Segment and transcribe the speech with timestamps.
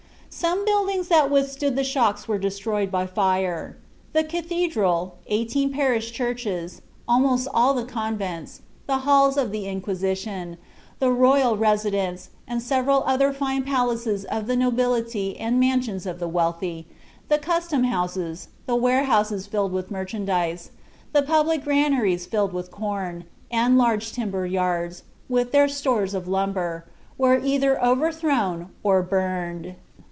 [0.33, 3.75] Some buildings that withstood the shocks were destroyed by fire.
[4.13, 10.55] The cathedral, eighteen parish churches, almost all the convents, the halls of the inquisition,
[10.99, 16.29] the royal residence, and several other fine palaces of the nobility and mansions of the
[16.29, 16.87] wealthy,
[17.27, 20.71] the custom houses, the warehouses filled with merchandise,
[21.11, 26.85] the public granaries filled with corn, and large timber yards, with their stores of lumber,
[27.17, 29.75] were either overthrown or burned.